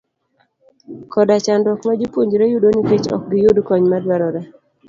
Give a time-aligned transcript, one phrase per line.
[1.11, 4.41] koda chandruok ma jopuonjre yudo nikech ok giyud kony madwarore.